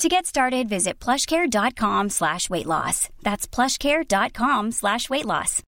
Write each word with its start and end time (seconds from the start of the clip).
To 0.00 0.08
get 0.08 0.24
started, 0.24 0.66
visit 0.66 0.98
plushcare.com 0.98 2.08
slash 2.08 2.48
weight 2.48 2.64
loss. 2.64 3.10
That's 3.22 3.46
plushcare.com 3.46 4.72
slash 4.72 5.10
weight 5.10 5.26
loss. 5.26 5.62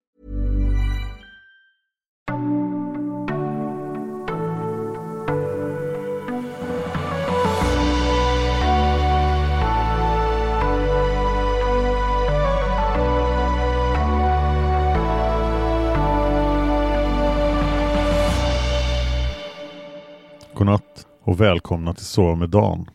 Godnatt 20.54 21.06
och 21.22 21.40
välkomna 21.40 21.94
till 21.94 22.06
Sova 22.06 22.34
med 22.34 22.50
Dan. 22.50 22.90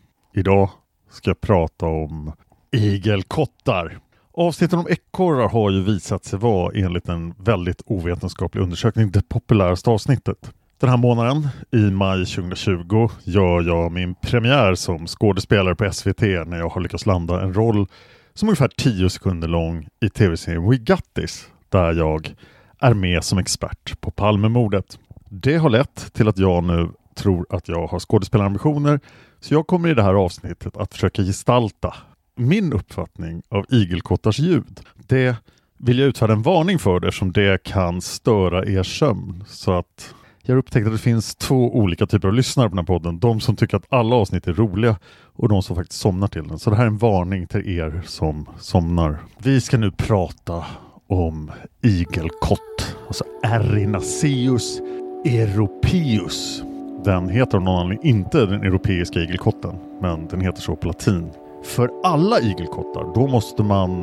Ska 1.14 1.30
jag 1.30 1.40
prata 1.40 1.86
om 1.86 2.32
igelkottar. 2.72 3.98
Avsnitten 4.32 4.78
om 4.78 4.86
ekorrar 4.88 5.48
har 5.48 5.70
ju 5.70 5.82
visat 5.82 6.24
sig 6.24 6.38
vara 6.38 6.72
enligt 6.74 7.08
en 7.08 7.34
väldigt 7.38 7.82
ovetenskaplig 7.86 8.62
undersökning 8.62 9.10
det 9.10 9.28
populäraste 9.28 9.90
avsnittet. 9.90 10.52
Den 10.80 10.90
här 10.90 10.96
månaden, 10.96 11.48
i 11.72 11.76
maj 11.76 12.26
2020, 12.26 13.08
gör 13.24 13.62
jag 13.62 13.92
min 13.92 14.14
premiär 14.14 14.74
som 14.74 15.06
skådespelare 15.06 15.74
på 15.74 15.92
SVT 15.92 16.20
när 16.20 16.58
jag 16.58 16.68
har 16.68 16.80
lyckats 16.80 17.06
landa 17.06 17.42
en 17.42 17.54
roll 17.54 17.86
som 18.34 18.48
är 18.48 18.50
ungefär 18.50 18.70
10 18.76 19.10
sekunder 19.10 19.48
lång 19.48 19.88
i 20.00 20.08
tv-serien 20.08 20.70
We 20.70 20.76
Got 20.76 21.14
This, 21.14 21.48
där 21.68 21.92
jag 21.92 22.34
är 22.80 22.94
med 22.94 23.24
som 23.24 23.38
expert 23.38 24.00
på 24.00 24.10
Palmemordet. 24.10 24.98
Det 25.28 25.56
har 25.56 25.70
lett 25.70 26.12
till 26.12 26.28
att 26.28 26.38
jag 26.38 26.64
nu 26.64 26.88
tror 27.14 27.46
att 27.50 27.68
jag 27.68 27.86
har 27.86 27.98
skådespelarambitioner 27.98 29.00
så 29.40 29.54
jag 29.54 29.66
kommer 29.66 29.88
i 29.88 29.94
det 29.94 30.02
här 30.02 30.14
avsnittet 30.14 30.76
att 30.76 30.94
försöka 30.94 31.22
gestalta 31.22 31.94
min 32.36 32.72
uppfattning 32.72 33.42
av 33.48 33.66
igelkottars 33.68 34.38
ljud. 34.38 34.80
Det 35.06 35.36
vill 35.78 35.98
jag 35.98 36.08
utfärda 36.08 36.32
en 36.32 36.42
varning 36.42 36.78
för 36.78 37.00
det 37.00 37.32
det 37.32 37.62
kan 37.62 38.00
störa 38.00 38.66
er 38.66 38.82
sömn. 38.82 39.44
Så 39.46 39.72
att 39.72 40.14
jag 40.42 40.54
har 40.54 40.58
upptäckt 40.58 40.86
att 40.86 40.92
det 40.92 40.98
finns 40.98 41.34
två 41.34 41.76
olika 41.76 42.06
typer 42.06 42.28
av 42.28 42.34
lyssnare 42.34 42.68
på 42.68 42.76
den 42.76 42.78
här 42.78 42.86
podden. 42.86 43.18
De 43.18 43.40
som 43.40 43.56
tycker 43.56 43.76
att 43.76 43.86
alla 43.88 44.16
avsnitt 44.16 44.46
är 44.46 44.52
roliga 44.52 44.96
och 45.32 45.48
de 45.48 45.62
som 45.62 45.76
faktiskt 45.76 46.00
somnar 46.00 46.28
till 46.28 46.48
den. 46.48 46.58
Så 46.58 46.70
det 46.70 46.76
här 46.76 46.84
är 46.84 46.88
en 46.88 46.98
varning 46.98 47.46
till 47.46 47.78
er 47.78 48.02
som 48.06 48.48
somnar. 48.58 49.18
Vi 49.38 49.60
ska 49.60 49.78
nu 49.78 49.90
prata 49.90 50.64
om 51.06 51.50
igelkott, 51.82 52.96
alltså 53.06 53.24
Erinaceus 53.42 54.80
europeus. 55.24 56.62
Den 57.04 57.28
heter 57.28 57.56
av 57.56 57.62
någon 57.64 57.80
anledning 57.80 58.10
inte 58.10 58.46
den 58.46 58.62
europeiska 58.62 59.20
igelkotten, 59.20 59.74
men 60.00 60.26
den 60.28 60.40
heter 60.40 60.60
så 60.60 60.76
på 60.76 60.86
latin. 60.86 61.30
För 61.64 61.90
alla 62.04 62.40
igelkottar, 62.40 63.14
då 63.14 63.26
måste 63.26 63.62
man 63.62 64.02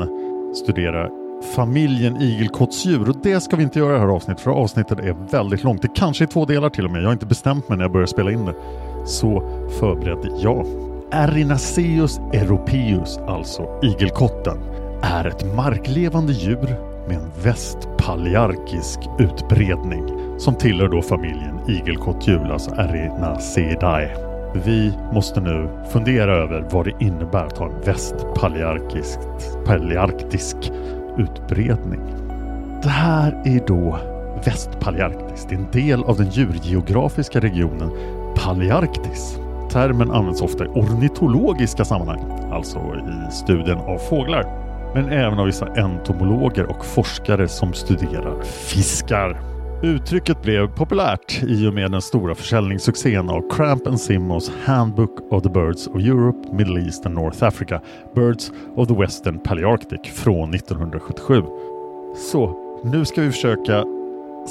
studera 0.55 1.09
familjen 1.55 2.21
igelkottsdjur 2.21 3.09
och 3.09 3.15
det 3.23 3.41
ska 3.41 3.55
vi 3.55 3.63
inte 3.63 3.79
göra 3.79 3.89
i 3.89 3.93
det 3.93 3.99
här 3.99 4.07
avsnittet 4.07 4.43
för 4.43 4.51
avsnittet 4.51 4.99
är 4.99 5.31
väldigt 5.31 5.63
långt. 5.63 5.81
Det 5.81 5.95
kanske 5.95 6.23
är 6.23 6.27
två 6.27 6.45
delar 6.45 6.69
till 6.69 6.85
och 6.85 6.91
med. 6.91 7.01
Jag 7.01 7.07
har 7.07 7.13
inte 7.13 7.25
bestämt 7.25 7.69
mig 7.69 7.77
när 7.77 7.83
jag 7.83 7.91
börjar 7.91 8.07
spela 8.07 8.31
in 8.31 8.45
det. 8.45 8.55
Så 9.05 9.43
förberedde 9.79 10.29
jag. 10.41 10.65
Erinaceus 11.11 12.19
europeus, 12.33 13.17
alltså 13.17 13.79
igelkotten, 13.83 14.57
är 15.01 15.25
ett 15.25 15.55
marklevande 15.55 16.33
djur 16.33 16.90
med 17.11 17.19
en 17.19 17.43
västpalearkisk 17.43 18.99
utbredning 19.19 20.03
som 20.39 20.55
tillhör 20.55 20.87
då 20.87 21.01
familjen 21.01 21.59
igelkottdjur, 21.69 22.51
alltså 22.51 22.71
Erinaceidae. 22.71 24.09
Vi 24.65 24.93
måste 25.13 25.41
nu 25.41 25.69
fundera 25.91 26.35
över 26.35 26.67
vad 26.71 26.85
det 26.85 26.93
innebär 26.99 27.45
att 27.45 27.57
ha 27.57 27.65
en 27.65 27.81
västpalearkisk 27.85 29.19
palearktisk 29.65 30.57
utbredning. 31.17 32.01
Det 32.83 32.89
här 32.89 33.41
är 33.45 33.67
då 33.67 33.99
västpalearktis. 34.45 35.45
Det 35.49 35.55
är 35.55 35.59
en 35.59 35.71
del 35.71 36.03
av 36.03 36.17
den 36.17 36.29
djurgeografiska 36.29 37.39
regionen 37.39 37.91
Palearktis. 38.35 39.39
Termen 39.71 40.11
används 40.11 40.41
ofta 40.41 40.65
i 40.65 40.67
ornitologiska 40.67 41.85
sammanhang, 41.85 42.51
alltså 42.51 42.79
i 42.79 43.31
studien 43.31 43.77
av 43.77 43.97
fåglar. 43.97 44.70
Men 44.93 45.09
även 45.09 45.39
av 45.39 45.45
vissa 45.45 45.65
entomologer 45.65 46.65
och 46.65 46.85
forskare 46.85 47.47
som 47.47 47.73
studerar 47.73 48.41
fiskar. 48.41 49.41
Uttrycket 49.83 50.41
blev 50.41 50.67
populärt 50.67 51.43
i 51.43 51.67
och 51.67 51.73
med 51.73 51.91
den 51.91 52.01
stora 52.01 52.35
försäljningssuccén 52.35 53.29
av 53.29 53.49
Cramp 53.49 53.87
and 53.87 53.99
Simmons 54.01 54.51
Handbook 54.65 55.31
of 55.31 55.43
the 55.43 55.49
Birds 55.49 55.87
of 55.87 55.95
Europe, 55.95 56.53
Middle 56.53 56.81
East 56.81 57.05
and 57.05 57.15
North 57.15 57.43
Africa, 57.43 57.81
Birds 58.15 58.51
of 58.75 58.87
the 58.87 58.93
Western 58.93 59.39
Palearctic 59.39 59.99
från 60.13 60.53
1977. 60.53 61.43
Så 62.31 62.57
nu 62.83 63.05
ska 63.05 63.21
vi 63.21 63.31
försöka 63.31 63.85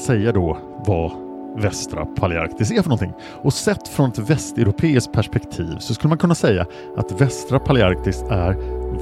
säga 0.07 0.33
då 0.33 0.59
vad 0.87 1.13
västra 1.57 2.07
Palearktis 2.07 2.71
är 2.71 2.83
för 2.83 2.89
någonting. 2.89 3.13
Och 3.43 3.53
sett 3.53 3.89
från 3.89 4.11
ett 4.11 4.19
västeuropeiskt 4.19 5.13
perspektiv 5.13 5.77
så 5.79 5.95
skulle 5.95 6.09
man 6.09 6.19
kunna 6.19 6.35
säga 6.35 6.67
att 6.97 7.21
västra 7.21 7.59
Palearktis 7.59 8.23
är 8.31 8.53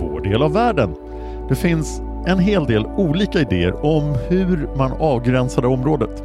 vår 0.00 0.20
del 0.20 0.42
av 0.42 0.52
världen. 0.52 0.94
Det 1.48 1.54
finns 1.54 2.02
en 2.26 2.38
hel 2.38 2.64
del 2.64 2.86
olika 2.86 3.40
idéer 3.40 3.84
om 3.86 4.16
hur 4.28 4.68
man 4.76 4.92
avgränsar 4.92 5.62
det 5.62 5.68
området. 5.68 6.22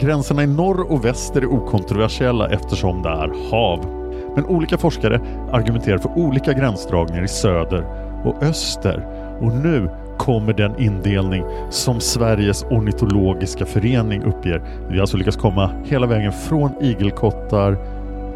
Gränserna 0.00 0.42
i 0.42 0.46
norr 0.46 0.92
och 0.92 1.04
väster 1.04 1.42
är 1.42 1.46
okontroversiella 1.46 2.48
eftersom 2.48 3.02
det 3.02 3.08
är 3.08 3.50
hav. 3.50 3.86
Men 4.34 4.46
olika 4.46 4.78
forskare 4.78 5.20
argumenterar 5.52 5.98
för 5.98 6.18
olika 6.18 6.52
gränsdragningar 6.52 7.24
i 7.24 7.28
söder 7.28 7.84
och 8.24 8.42
öster. 8.42 9.06
Och 9.40 9.52
nu 9.56 9.90
kommer 10.18 10.52
den 10.52 10.80
indelning 10.80 11.44
som 11.70 12.00
Sveriges 12.00 12.64
ornitologiska 12.64 13.66
förening 13.66 14.22
uppger. 14.22 14.62
Vi 14.88 14.94
har 14.94 15.00
alltså 15.00 15.16
lyckats 15.16 15.36
komma 15.36 15.70
hela 15.84 16.06
vägen 16.06 16.32
från 16.32 16.70
igelkottar 16.82 17.76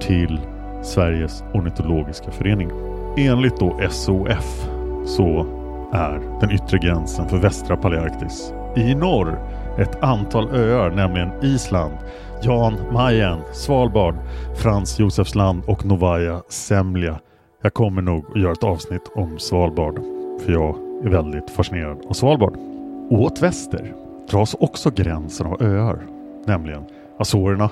till 0.01 0.41
Sveriges 0.83 1.45
ornitologiska 1.55 2.31
förening. 2.31 2.71
Enligt 3.17 3.61
då 3.61 3.81
SOF 3.91 4.69
så 5.07 5.58
är 5.93 6.41
den 6.41 6.51
yttre 6.51 6.79
gränsen 6.79 7.29
för 7.29 7.37
västra 7.37 7.77
Palearktis. 7.77 8.53
I 8.77 8.95
norr 8.95 9.39
ett 9.79 10.03
antal 10.03 10.51
öar, 10.51 10.91
nämligen 10.91 11.31
Island, 11.43 11.95
Jan 12.43 12.75
Mayen, 12.93 13.39
Svalbard, 13.53 14.15
Frans 14.57 14.99
Josefsland 14.99 15.63
och 15.67 15.87
Novaja 15.87 16.43
Semlja. 16.49 17.21
Jag 17.63 17.75
kommer 17.75 18.03
nog 18.03 18.25
att 18.31 18.41
göra 18.43 18.53
ett 18.53 18.65
avsnitt 18.65 19.11
om 19.15 19.39
Svalbard, 19.39 20.01
för 20.45 20.53
jag 20.53 20.77
är 21.05 21.09
väldigt 21.09 21.51
fascinerad 21.51 21.99
av 22.09 22.13
Svalbard. 22.13 22.57
Åt 23.11 23.43
väster 23.43 23.95
dras 24.31 24.57
också 24.61 24.91
gränsen 24.91 25.47
av 25.47 25.63
öar, 25.63 26.07
nämligen 26.45 26.85
Azorerna, 27.19 27.71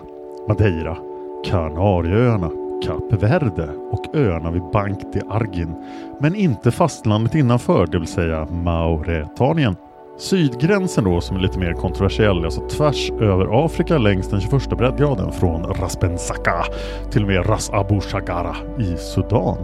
Madeira, 0.49 0.97
Kanarieöarna, 1.45 2.51
Kap 2.83 3.23
Verde 3.23 3.69
och 3.93 4.17
öarna 4.17 4.51
vid 4.51 4.63
Bank 4.73 5.01
de 5.13 5.23
Argin, 5.31 5.75
men 6.21 6.35
inte 6.35 6.71
fastlandet 6.71 7.35
innanför, 7.35 7.87
det 7.87 7.99
vill 7.99 8.09
säga 8.09 8.47
Mauretanien. 8.47 9.77
Sydgränsen 10.19 11.05
då 11.05 11.21
som 11.21 11.37
är 11.37 11.41
lite 11.41 11.59
mer 11.59 11.73
kontroversiell, 11.73 12.45
alltså 12.45 12.69
tvärs 12.69 13.11
över 13.11 13.65
Afrika 13.65 13.99
längs 13.99 14.29
den 14.29 14.41
21 14.41 14.79
breddgraden 14.79 15.33
från 15.33 15.63
Raspensaka 15.63 16.65
till 17.11 17.23
och 17.23 17.29
med 17.29 17.49
Ras 17.49 17.71
Abu 17.71 18.01
Shagara 18.01 18.57
i 18.79 18.97
Sudan. 18.97 19.57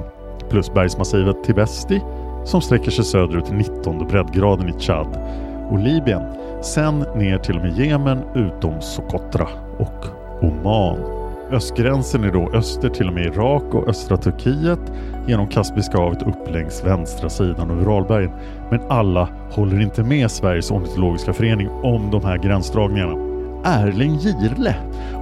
Plus 0.51 0.73
bergsmassivet 0.73 1.45
Tibesti 1.45 2.01
som 2.45 2.61
sträcker 2.61 2.91
sig 2.91 3.05
söderut 3.05 3.45
till 3.45 3.55
19 3.55 4.09
breddgraden 4.09 4.69
i 4.69 4.73
Tchad 4.81 5.19
och 5.71 5.79
Libyen. 5.79 6.23
Sen 6.63 6.99
ner 6.99 7.39
till 7.39 7.57
och 7.57 7.63
med 7.63 7.79
Jemen 7.79 8.19
utom 8.35 8.81
Socotra 8.81 9.49
och 9.79 10.07
Oman. 10.43 11.22
Östgränsen 11.53 12.25
är 12.25 12.33
då 12.33 12.51
öster 12.53 12.89
till 12.89 13.09
och 13.09 13.15
med 13.15 13.27
Irak 13.27 13.75
och 13.75 13.89
östra 13.89 14.17
Turkiet 14.17 14.93
genom 15.27 15.49
Kaspiska 15.49 15.99
havet 15.99 16.23
upp 16.23 16.51
längs 16.51 16.85
vänstra 16.85 17.31
sidan 17.31 17.71
av 17.71 17.83
Uralbergen. 17.83 18.31
Men 18.71 18.81
alla 18.89 19.29
håller 19.51 19.81
inte 19.81 20.03
med 20.03 20.31
Sveriges 20.31 20.71
ornitologiska 20.71 21.33
förening 21.33 21.69
om 21.69 22.11
de 22.11 22.25
här 22.25 22.39
gränsdragningarna. 22.39 23.33
Erling 23.65 24.19
Girle 24.19 24.75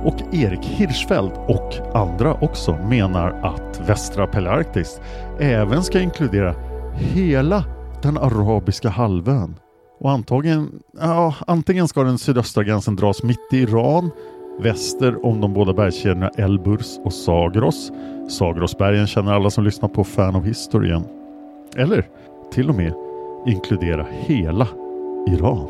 och 0.05 0.35
Erik 0.35 0.65
Hirschfeldt 0.65 1.39
och 1.49 1.97
andra 1.97 2.35
också 2.35 2.73
menar 2.73 3.31
att 3.43 3.89
västra 3.89 4.27
Pelarktis 4.27 5.01
även 5.41 5.83
ska 5.83 6.01
inkludera 6.01 6.55
hela 6.95 7.65
den 8.03 8.19
arabiska 8.19 8.89
halvön. 8.89 9.55
Och 10.01 10.11
antagligen, 10.11 10.71
ja, 11.01 11.35
antingen 11.47 11.89
ska 11.89 12.03
den 12.03 12.19
sydöstra 12.19 12.65
gränsen 12.65 12.97
dras 12.97 13.23
mitt 13.23 13.53
i 13.53 13.57
Iran 13.57 14.11
väster 14.63 15.27
om 15.27 15.41
de 15.41 15.53
båda 15.53 15.73
bergskedjorna 15.73 16.29
Elburz 16.29 17.01
och 17.05 17.13
Sagros. 17.13 17.93
Sagrosbergen 18.29 19.07
känner 19.07 19.33
alla 19.33 19.51
som 19.51 19.65
lyssnar 19.65 19.89
på 19.89 20.05
Fan 20.05 20.37
of 20.37 20.45
History 20.45 20.89
igen. 20.89 21.05
Eller 21.77 22.09
till 22.53 22.69
och 22.69 22.75
med 22.75 22.93
inkludera 23.47 24.07
hela 24.11 24.69
Iran. 25.29 25.69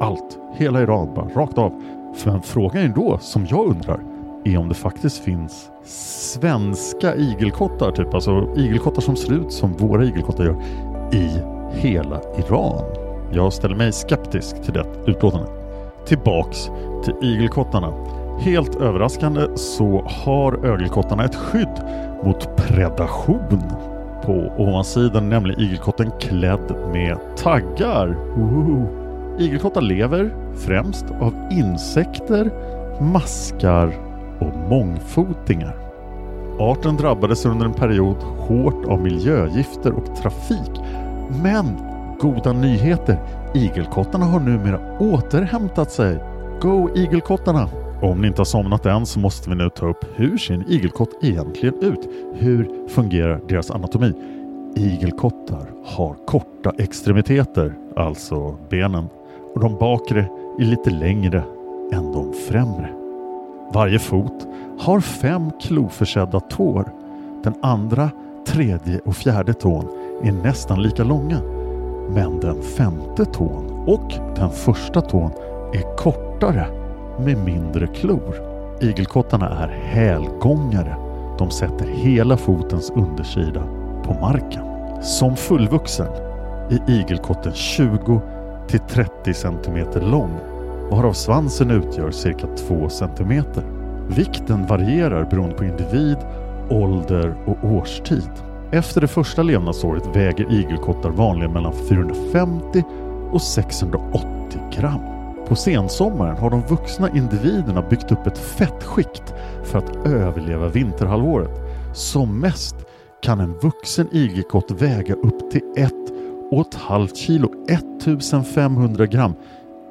Allt, 0.00 0.38
hela 0.54 0.82
Iran, 0.82 1.14
bara 1.14 1.28
rakt 1.28 1.58
av. 1.58 1.82
För 2.14 2.40
frågan 2.40 2.82
är 2.82 2.88
då, 2.88 3.18
som 3.18 3.46
jag 3.50 3.66
undrar, 3.66 4.00
är 4.44 4.58
om 4.58 4.68
det 4.68 4.74
faktiskt 4.74 5.24
finns 5.24 5.70
svenska 5.84 7.16
igelkottar, 7.16 7.92
typ 7.92 8.14
alltså 8.14 8.54
igelkottar 8.56 9.02
som 9.02 9.16
ser 9.16 9.32
ut 9.32 9.52
som 9.52 9.72
våra 9.72 10.04
igelkottar 10.04 10.44
gör, 10.44 10.62
i 11.12 11.30
hela 11.72 12.20
Iran. 12.38 12.84
Jag 13.32 13.52
ställer 13.52 13.76
mig 13.76 13.92
skeptisk 13.92 14.62
till 14.62 14.72
det 14.72 14.86
utlåtandet. 15.06 15.50
Tillbaks 16.06 16.70
till 17.04 17.14
igelkottarna. 17.22 18.19
Helt 18.40 18.76
överraskande 18.76 19.46
så 19.56 20.04
har 20.06 20.66
ögelkottarna 20.66 21.24
ett 21.24 21.34
skydd 21.34 21.82
mot 22.24 22.56
predation. 22.56 23.62
På 24.24 24.32
ovansidan 24.58 25.28
nämligen 25.28 25.60
igelkotten 25.60 26.10
klädd 26.20 26.74
med 26.92 27.16
taggar. 27.36 28.16
Igelkottar 29.38 29.80
lever 29.80 30.34
främst 30.56 31.04
av 31.20 31.34
insekter, 31.50 32.50
maskar 33.00 33.94
och 34.38 34.70
mångfotingar. 34.70 35.76
Arten 36.58 36.96
drabbades 36.96 37.46
under 37.46 37.66
en 37.66 37.74
period 37.74 38.16
hårt 38.16 38.86
av 38.88 39.00
miljögifter 39.00 39.92
och 39.92 40.16
trafik. 40.16 40.80
Men 41.42 41.66
goda 42.20 42.52
nyheter! 42.52 43.18
Igelkottarna 43.54 44.24
har 44.24 44.40
numera 44.40 44.98
återhämtat 44.98 45.90
sig. 45.90 46.18
Go 46.60 46.90
igelkottarna! 46.94 47.68
Om 48.02 48.20
ni 48.20 48.28
inte 48.28 48.40
har 48.40 48.44
somnat 48.44 48.86
än 48.86 49.06
så 49.06 49.20
måste 49.20 49.50
vi 49.50 49.56
nu 49.56 49.70
ta 49.70 49.88
upp 49.88 50.04
hur 50.14 50.38
ser 50.38 50.54
en 50.54 50.68
igelkott 50.68 51.10
egentligen 51.22 51.74
ut? 51.80 52.08
Hur 52.34 52.88
fungerar 52.88 53.40
deras 53.48 53.70
anatomi? 53.70 54.12
Igelkottar 54.76 55.70
har 55.84 56.14
korta 56.26 56.72
extremiteter, 56.78 57.74
alltså 57.96 58.56
benen, 58.70 59.08
och 59.54 59.60
de 59.60 59.78
bakre 59.78 60.20
är 60.58 60.64
lite 60.64 60.90
längre 60.90 61.42
än 61.92 62.12
de 62.12 62.32
främre. 62.48 62.90
Varje 63.74 63.98
fot 63.98 64.46
har 64.78 65.00
fem 65.00 65.50
kloförsedda 65.60 66.40
tår. 66.40 66.92
Den 67.44 67.54
andra, 67.62 68.10
tredje 68.46 68.98
och 68.98 69.16
fjärde 69.16 69.54
tån 69.54 69.88
är 70.22 70.32
nästan 70.32 70.82
lika 70.82 71.04
långa. 71.04 71.40
Men 72.10 72.40
den 72.40 72.62
femte 72.62 73.24
tån 73.24 73.84
och 73.86 74.12
den 74.36 74.50
första 74.50 75.00
tån 75.00 75.30
är 75.72 75.96
kortare 75.96 76.79
med 77.24 77.38
mindre 77.38 77.86
klor. 77.86 78.34
Igelkottarna 78.80 79.48
är 79.48 79.68
hälgångare. 79.68 80.96
De 81.38 81.50
sätter 81.50 81.86
hela 81.86 82.36
fotens 82.36 82.90
undersida 82.90 83.62
på 84.04 84.14
marken. 84.20 84.62
Som 85.02 85.36
fullvuxen 85.36 86.06
är 86.70 86.90
igelkotten 86.90 87.52
20 87.52 88.20
till 88.68 88.80
30 88.80 89.34
cm 89.34 90.10
lång 90.10 90.30
varav 90.90 91.12
svansen 91.12 91.70
utgör 91.70 92.10
cirka 92.10 92.46
2 92.46 92.88
cm. 92.88 93.44
Vikten 94.08 94.66
varierar 94.66 95.24
beroende 95.24 95.56
på 95.56 95.64
individ, 95.64 96.16
ålder 96.70 97.34
och 97.46 97.64
årstid. 97.64 98.30
Efter 98.72 99.00
det 99.00 99.08
första 99.08 99.42
levnadsåret 99.42 100.16
väger 100.16 100.52
igelkottar 100.52 101.10
vanligen 101.10 101.52
mellan 101.52 101.72
450 101.88 102.84
och 103.32 103.42
680 103.42 104.28
gram. 104.78 105.19
På 105.50 105.56
sensommaren 105.56 106.36
har 106.36 106.50
de 106.50 106.62
vuxna 106.62 107.10
individerna 107.10 107.82
byggt 107.82 108.12
upp 108.12 108.26
ett 108.26 108.38
fettskikt 108.38 109.34
för 109.64 109.78
att 109.78 110.06
överleva 110.06 110.68
vinterhalvåret. 110.68 111.50
Som 111.94 112.40
mest 112.40 112.76
kan 113.22 113.40
en 113.40 113.52
vuxen 113.52 114.08
igelkott 114.12 114.70
väga 114.70 115.14
upp 115.14 115.50
till 115.50 115.62
1,5 115.76 117.14
kilo, 117.14 117.48
1500 117.68 119.06
gram 119.06 119.34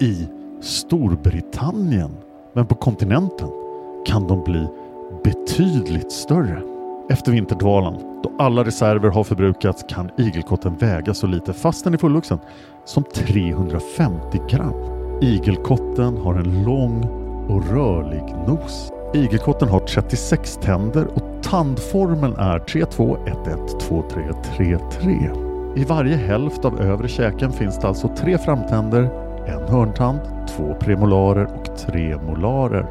i 0.01 0.27
Storbritannien. 0.61 2.11
Men 2.53 2.65
på 2.65 2.75
kontinenten 2.75 3.49
kan 4.05 4.27
de 4.27 4.43
bli 4.43 4.67
betydligt 5.23 6.11
större. 6.11 6.61
Efter 7.09 7.31
vinterdvalan, 7.31 8.21
då 8.23 8.31
alla 8.39 8.63
reserver 8.63 9.09
har 9.09 9.23
förbrukats, 9.23 9.85
kan 9.89 10.09
igelkotten 10.17 10.77
väga 10.77 11.13
så 11.13 11.27
lite, 11.27 11.53
fast 11.53 11.83
den 11.83 11.93
är 11.93 11.97
fullvuxen, 11.97 12.39
som 12.85 13.03
350 13.03 14.39
gram. 14.49 14.98
Igelkotten 15.21 16.17
har 16.17 16.35
en 16.35 16.63
lång 16.63 17.03
och 17.49 17.71
rörlig 17.71 18.23
nos. 18.47 18.91
Igelkotten 19.13 19.69
har 19.69 19.79
36 19.79 20.59
tänder 20.61 21.05
och 21.05 21.43
tandformen 21.43 22.35
är 22.35 22.59
32112333. 22.59 25.29
I 25.75 25.83
varje 25.83 26.15
hälft 26.15 26.65
av 26.65 26.81
övre 26.81 27.07
käken 27.07 27.51
finns 27.51 27.79
det 27.79 27.87
alltså 27.87 28.15
tre 28.17 28.37
framtänder, 28.37 29.09
en 29.47 29.67
hörntand, 29.67 30.19
två 30.49 30.75
premolarer 30.79 31.45
och 31.45 31.77
tre 31.77 32.17
molarer. 32.17 32.85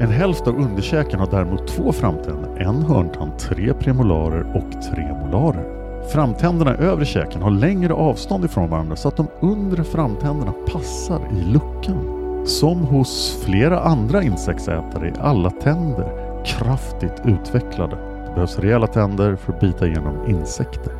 En 0.00 0.10
hälft 0.10 0.46
av 0.46 0.56
underkäken 0.56 1.20
har 1.20 1.30
däremot 1.30 1.68
två 1.68 1.92
framtänder, 1.92 2.56
en 2.58 2.82
hörntand, 2.82 3.38
tre 3.38 3.74
premolarer 3.74 4.46
och 4.54 4.82
tre 4.82 5.14
molarer. 5.24 5.81
Framtänderna 6.08 6.74
i 6.74 6.78
övre 6.78 7.04
käken 7.04 7.42
har 7.42 7.50
längre 7.50 7.94
avstånd 7.94 8.44
ifrån 8.44 8.70
varandra 8.70 8.96
så 8.96 9.08
att 9.08 9.16
de 9.16 9.26
undre 9.40 9.84
framtänderna 9.84 10.52
passar 10.52 11.20
i 11.32 11.52
luckan. 11.52 12.22
Som 12.46 12.78
hos 12.78 13.42
flera 13.44 13.80
andra 13.80 14.22
insektsätare 14.22 15.08
är 15.08 15.20
alla 15.20 15.50
tänder 15.50 16.32
kraftigt 16.44 17.22
utvecklade. 17.24 17.96
Det 17.96 18.32
behövs 18.34 18.58
rejäla 18.58 18.86
tänder 18.86 19.36
för 19.36 19.52
att 19.52 19.60
bita 19.60 19.86
igenom 19.86 20.26
insekter. 20.28 20.92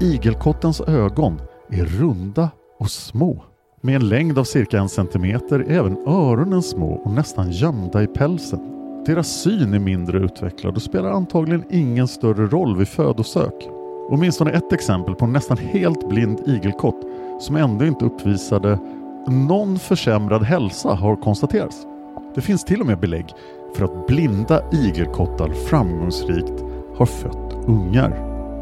Igelkottens 0.00 0.80
ögon 0.80 1.40
är 1.70 1.84
runda 1.84 2.50
och 2.78 2.90
små. 2.90 3.44
Med 3.80 3.96
en 3.96 4.08
längd 4.08 4.38
av 4.38 4.44
cirka 4.44 4.78
en 4.78 4.88
centimeter 4.88 5.60
är 5.60 5.78
även 5.78 5.96
öronen 6.06 6.62
små 6.62 6.92
och 6.92 7.12
nästan 7.12 7.50
gömda 7.50 8.02
i 8.02 8.06
pälsen. 8.06 8.60
Deras 9.06 9.28
syn 9.28 9.74
är 9.74 9.78
mindre 9.78 10.18
utvecklad 10.18 10.76
och 10.76 10.82
spelar 10.82 11.10
antagligen 11.10 11.64
ingen 11.70 12.08
större 12.08 12.46
roll 12.46 12.76
vid 12.76 12.88
födosök. 12.88 13.75
Åtminstone 14.08 14.50
ett 14.50 14.72
exempel 14.72 15.14
på 15.14 15.24
en 15.24 15.32
nästan 15.32 15.56
helt 15.56 16.08
blind 16.08 16.40
igelkott 16.46 17.00
som 17.40 17.56
ändå 17.56 17.84
inte 17.86 18.04
uppvisade 18.04 18.78
någon 19.26 19.78
försämrad 19.78 20.42
hälsa 20.42 20.88
har 20.88 21.16
konstaterats. 21.16 21.86
Det 22.34 22.40
finns 22.40 22.64
till 22.64 22.80
och 22.80 22.86
med 22.86 23.00
belägg 23.00 23.26
för 23.74 23.84
att 23.84 24.06
blinda 24.06 24.62
igelkottar 24.72 25.48
framgångsrikt 25.48 26.64
har 26.96 27.06
fött 27.06 27.66
ungar. 27.66 28.10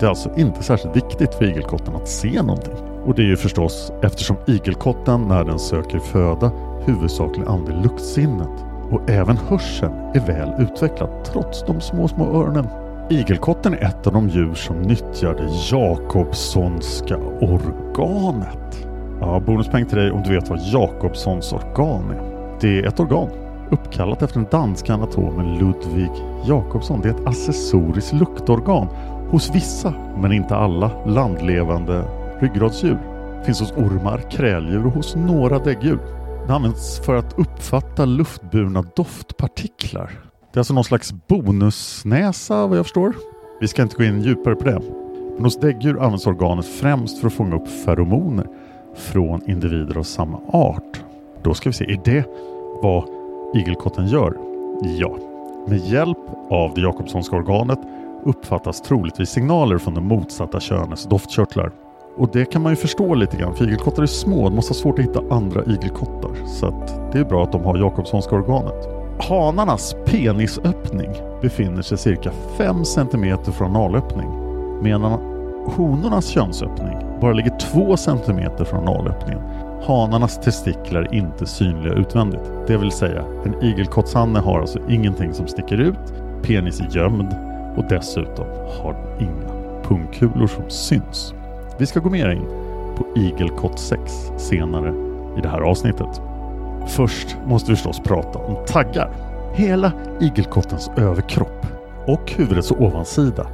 Det 0.01 0.07
är 0.07 0.11
alltså 0.11 0.31
inte 0.37 0.63
särskilt 0.63 0.97
viktigt 0.97 1.35
för 1.35 1.45
igelkotten 1.45 1.97
att 1.97 2.09
se 2.09 2.43
någonting. 2.43 2.75
Och 3.05 3.15
det 3.15 3.23
är 3.23 3.27
ju 3.27 3.37
förstås 3.37 3.93
eftersom 4.03 4.37
igelkotten 4.47 5.29
när 5.29 5.45
den 5.45 5.59
söker 5.59 5.99
föda 5.99 6.51
huvudsakligen 6.87 7.49
använder 7.49 7.83
luktsinnet 7.83 8.65
och 8.91 9.11
även 9.11 9.37
hörseln 9.37 9.93
är 9.93 10.27
väl 10.27 10.63
utvecklad 10.63 11.25
trots 11.25 11.65
de 11.67 11.81
små, 11.81 12.09
små 12.09 12.43
öronen. 12.43 12.84
Igelkotten 13.11 13.75
är 13.75 13.85
ett 13.85 14.07
av 14.07 14.13
de 14.13 14.29
djur 14.29 14.55
som 14.55 14.83
nyttjar 14.83 15.35
det 15.35 15.77
Jakobssonska 15.77 17.17
organet. 17.41 18.89
Ja, 19.21 19.43
bonuspeng 19.47 19.87
till 19.87 19.99
dig 19.99 20.11
om 20.11 20.23
du 20.23 20.35
vet 20.35 20.49
vad 20.49 20.61
Jakobssons 20.61 21.53
organ 21.53 22.11
är. 22.11 22.57
Det 22.61 22.79
är 22.79 22.87
ett 22.87 23.01
organ 23.01 23.29
uppkallat 23.71 24.23
efter 24.23 24.41
den 24.41 24.49
danska 24.51 24.95
anatomen 24.95 25.59
Ludvig 25.59 26.11
Jakobsson. 26.45 27.01
Det 27.01 27.09
är 27.09 27.13
ett 27.13 27.27
accessoriskt 27.27 28.13
luktorgan 28.13 28.87
hos 29.31 29.55
vissa, 29.55 29.95
men 30.21 30.33
inte 30.33 30.57
alla, 30.57 31.05
landlevande 31.07 32.05
ryggradsdjur. 32.41 32.99
finns 33.45 33.61
hos 33.61 33.73
ormar, 33.73 34.31
kräldjur 34.31 34.87
och 34.87 34.93
hos 34.93 35.17
några 35.17 35.59
däggdjur. 35.59 35.99
Det 36.47 36.55
används 36.55 37.01
för 37.01 37.15
att 37.15 37.39
uppfatta 37.39 38.05
luftburna 38.05 38.85
doftpartiklar. 38.97 40.24
Det 40.55 40.59
är 40.59 40.61
alltså 40.61 40.75
någon 40.75 40.85
slags 40.85 41.15
bonusnäsa 41.29 42.67
vad 42.67 42.79
jag 42.79 42.85
förstår. 42.85 43.15
Vi 43.61 43.69
ska 43.69 43.83
inte 43.83 43.97
gå 43.97 44.05
in 44.05 44.23
djupare 44.23 44.57
på 44.57 44.65
det. 44.65 44.81
Men 45.35 45.45
hos 45.45 45.61
däggdjur 45.61 46.03
används 46.03 46.27
organet 46.27 46.67
främst 46.67 47.19
för 47.19 47.27
att 47.27 47.33
fånga 47.33 47.57
upp 47.57 47.69
feromoner 47.69 48.47
från 48.97 49.51
individer 49.51 49.99
av 49.99 50.03
samma 50.03 50.41
art. 50.49 51.03
Då 51.43 51.55
ska 51.55 51.69
vi 51.69 51.73
se, 51.73 51.85
är 51.85 52.01
det 52.05 52.25
vad 52.83 53.05
igelkotten 53.55 54.07
gör? 54.07 54.37
Ja. 54.99 55.17
Med 55.69 55.79
hjälp 55.79 56.19
av 56.51 56.75
det 56.75 56.81
Jakobssonska 56.81 57.37
organet 57.37 57.79
uppfattas 58.25 58.81
troligtvis 58.81 59.31
signaler 59.31 59.79
från 59.79 59.95
det 59.95 60.01
motsatta 60.01 60.61
könets 60.61 61.05
doftkörtlar. 61.05 61.73
Och 62.17 62.29
det 62.33 62.45
kan 62.45 62.63
man 62.63 62.73
ju 62.73 62.77
förstå 62.77 63.15
lite 63.15 63.37
grann 63.37 63.55
för 63.55 63.65
igelkottar 63.65 64.03
är 64.03 64.07
små, 64.07 64.45
och 64.45 64.53
måste 64.53 64.71
ha 64.71 64.81
svårt 64.81 64.99
att 64.99 65.05
hitta 65.05 65.23
andra 65.31 65.65
igelkottar. 65.65 66.47
Så 66.47 66.67
att 66.67 67.13
det 67.13 67.19
är 67.19 67.25
bra 67.25 67.45
att 67.45 67.53
de 67.53 67.65
har 67.65 67.79
Jakobssonska 67.79 68.37
organet. 68.37 69.04
Hanarnas 69.19 69.97
penisöppning 70.07 71.11
befinner 71.43 71.83
sig 71.83 71.99
cirka 71.99 72.31
5 72.59 72.85
cm 72.85 73.39
från 73.53 73.77
analöppning 73.77 74.29
medan 74.83 75.13
honornas 75.67 76.27
könsöppning 76.27 77.21
bara 77.21 77.33
ligger 77.33 77.59
2 77.59 77.97
cm 77.97 78.51
från 78.67 78.89
analöppningen. 78.89 79.43
Hanarnas 79.87 80.41
testiklar 80.41 81.03
är 81.03 81.15
inte 81.15 81.47
synliga 81.47 81.93
utvändigt. 81.93 82.53
Det 82.67 82.77
vill 82.77 82.91
säga, 82.91 83.25
en 83.45 83.63
igelkottshanne 83.63 84.39
har 84.39 84.61
alltså 84.61 84.79
ingenting 84.89 85.35
som 85.35 85.47
sticker 85.47 85.81
ut, 85.81 86.15
penis 86.43 86.81
är 86.81 86.97
gömd 86.97 87.37
och 87.77 87.85
dessutom 87.89 88.47
har 88.83 88.93
den 88.93 89.29
inga 89.29 89.83
pungkulor 89.83 90.47
som 90.47 90.71
syns. 90.71 91.35
Vi 91.79 91.87
ska 91.87 92.01
gå 92.01 92.11
mer 92.11 92.31
in 92.31 92.47
på 92.97 93.07
igelkottsex 93.17 94.13
senare 94.37 94.95
i 95.39 95.41
det 95.41 95.49
här 95.49 95.61
avsnittet. 95.61 96.23
Först 96.87 97.37
måste 97.47 97.71
vi 97.71 97.77
förstås 97.77 98.01
prata 98.01 98.39
om 98.39 98.67
taggar. 98.67 99.11
Hela 99.55 99.93
igelkottens 100.21 100.91
överkropp 100.97 101.67
och 102.07 102.33
huvudets 102.33 102.73
ovansida 102.73 103.47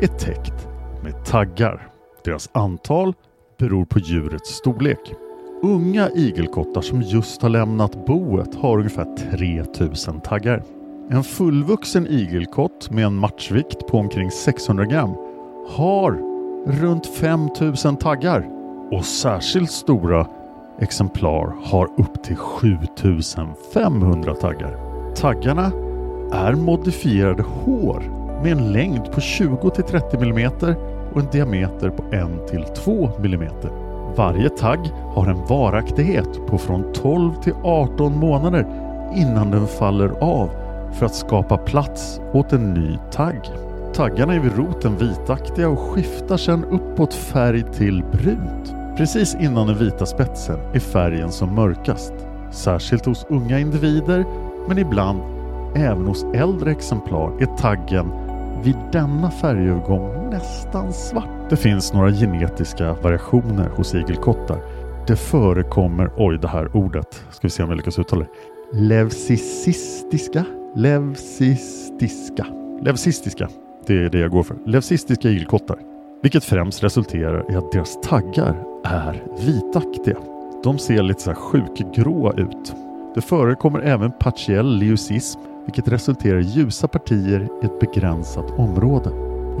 är 0.00 0.06
täckt 0.06 0.68
med 1.02 1.24
taggar. 1.24 1.88
Deras 2.24 2.48
antal 2.52 3.14
beror 3.58 3.84
på 3.84 3.98
djurets 3.98 4.50
storlek. 4.50 5.14
Unga 5.62 6.10
igelkottar 6.10 6.80
som 6.80 7.02
just 7.02 7.42
har 7.42 7.48
lämnat 7.48 8.06
boet 8.06 8.54
har 8.54 8.78
ungefär 8.78 9.16
3000 9.16 10.20
taggar. 10.20 10.62
En 11.10 11.24
fullvuxen 11.24 12.06
igelkott 12.06 12.90
med 12.90 13.04
en 13.04 13.14
matchvikt 13.14 13.86
på 13.86 13.98
omkring 13.98 14.30
600 14.30 14.84
gram 14.84 15.14
har 15.68 16.20
runt 16.66 17.06
5000 17.06 17.96
taggar 17.96 18.48
och 18.90 19.04
särskilt 19.04 19.70
stora 19.70 20.26
exemplar 20.82 21.54
har 21.64 21.84
upp 21.84 22.24
till 22.24 22.36
7500 22.36 24.34
taggar. 24.34 24.76
Taggarna 25.14 25.72
är 26.32 26.54
modifierade 26.54 27.42
hår 27.42 28.02
med 28.42 28.52
en 28.52 28.72
längd 28.72 29.12
på 29.12 29.20
20-30 29.20 30.22
mm 30.22 30.50
och 31.12 31.20
en 31.20 31.30
diameter 31.32 31.90
på 31.90 32.02
1-2 32.02 33.24
mm. 33.26 33.52
Varje 34.16 34.48
tagg 34.48 34.90
har 35.14 35.26
en 35.26 35.46
varaktighet 35.46 36.46
på 36.46 36.58
från 36.58 36.92
12 36.92 37.34
till 37.34 37.54
18 37.64 38.18
månader 38.18 38.66
innan 39.16 39.50
den 39.50 39.66
faller 39.66 40.08
av 40.20 40.50
för 40.98 41.06
att 41.06 41.14
skapa 41.14 41.56
plats 41.56 42.20
åt 42.32 42.52
en 42.52 42.74
ny 42.74 42.98
tagg. 43.12 43.40
Taggarna 43.94 44.34
är 44.34 44.40
vid 44.40 44.56
roten 44.56 44.96
vitaktiga 44.96 45.68
och 45.68 45.78
skiftar 45.78 46.36
sedan 46.36 46.64
uppåt 46.64 47.14
färg 47.14 47.62
till 47.62 48.04
brunt. 48.12 48.81
Precis 48.96 49.34
innan 49.34 49.66
den 49.66 49.78
vita 49.78 50.06
spetsen 50.06 50.58
är 50.74 50.80
färgen 50.80 51.32
som 51.32 51.54
mörkast. 51.54 52.12
Särskilt 52.50 53.06
hos 53.06 53.26
unga 53.28 53.58
individer 53.58 54.24
men 54.68 54.78
ibland 54.78 55.20
även 55.76 56.06
hos 56.06 56.24
äldre 56.34 56.70
exemplar 56.70 57.42
är 57.42 57.46
taggen 57.56 58.12
vid 58.62 58.76
denna 58.92 59.30
färgövergång 59.30 60.30
nästan 60.30 60.92
svart. 60.92 61.50
Det 61.50 61.56
finns 61.56 61.92
några 61.92 62.10
genetiska 62.10 62.94
variationer 62.94 63.68
hos 63.68 63.94
igelkottar. 63.94 64.58
Det 65.06 65.16
förekommer, 65.16 66.10
oj 66.16 66.38
det 66.38 66.48
här 66.48 66.76
ordet, 66.76 67.24
ska 67.30 67.46
vi 67.46 67.50
se 67.50 67.62
om 67.62 67.68
jag 67.68 67.76
lyckas 67.76 67.98
uttala 67.98 68.24
det. 68.24 68.78
Levcisistiska? 68.78 70.44
Levsistiska. 70.74 72.46
Levsistiska, 72.82 73.48
Det 73.86 73.94
är 73.94 74.10
det 74.10 74.18
jag 74.18 74.30
går 74.30 74.42
för. 74.42 74.56
Levsistiska 74.66 75.28
igelkottar. 75.28 75.91
Vilket 76.22 76.44
främst 76.44 76.82
resulterar 76.82 77.52
i 77.52 77.56
att 77.56 77.72
deras 77.72 78.00
taggar 78.00 78.64
är 78.84 79.22
vitaktiga. 79.46 80.16
De 80.64 80.78
ser 80.78 81.02
lite 81.02 81.20
så 81.22 81.30
här 81.30 81.34
sjukgråa 81.34 82.32
ut. 82.32 82.74
Det 83.14 83.20
förekommer 83.20 83.80
även 83.80 84.12
partiell 84.12 84.78
leucism 84.78 85.40
vilket 85.64 85.88
resulterar 85.88 86.38
i 86.38 86.42
ljusa 86.42 86.88
partier 86.88 87.48
i 87.62 87.66
ett 87.66 87.80
begränsat 87.80 88.50
område. 88.58 89.10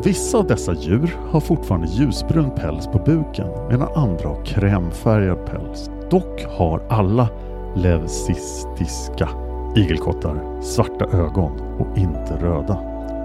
Vissa 0.04 0.38
av 0.38 0.46
dessa 0.46 0.74
djur 0.74 1.16
har 1.30 1.40
fortfarande 1.40 1.86
ljusbrun 1.86 2.50
päls 2.50 2.86
på 2.86 2.98
buken 2.98 3.48
medan 3.70 3.88
andra 3.94 4.28
har 4.28 4.44
krämfärgad 4.44 5.46
päls. 5.46 5.90
Dock 6.10 6.44
har 6.58 6.82
alla 6.90 7.28
leucistiska 7.76 9.28
igelkottar 9.76 10.60
svarta 10.62 11.04
ögon 11.04 11.52
och 11.78 11.98
inte 11.98 12.38
röda. 12.40 12.74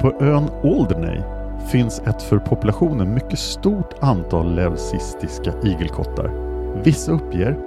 På 0.01 0.13
ön 0.19 0.49
Alderney 0.63 1.36
finns 1.71 1.99
ett 1.99 2.21
för 2.21 2.39
populationen 2.39 3.13
mycket 3.13 3.39
stort 3.39 3.93
antal 3.99 4.55
leucistiska 4.55 5.53
igelkottar. 5.63 6.31
Vissa 6.83 7.11
uppger 7.11 7.57